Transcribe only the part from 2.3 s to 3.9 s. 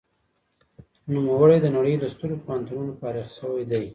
پوهنتونونو فارغ شوی دی.